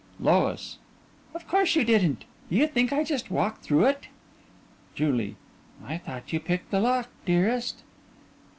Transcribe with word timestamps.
LOIS: 0.19 0.79
Of 1.35 1.47
course 1.47 1.75
you 1.75 1.83
didn't. 1.83 2.25
Do 2.49 2.55
you 2.55 2.65
think 2.65 2.91
I 2.91 3.03
just 3.03 3.29
walked 3.29 3.61
through 3.63 3.85
it? 3.85 4.07
JULIE: 4.95 5.35
I 5.85 5.99
thought 5.99 6.33
you 6.33 6.39
picked 6.39 6.71
the 6.71 6.79
lock, 6.79 7.09
dearest. 7.23 7.83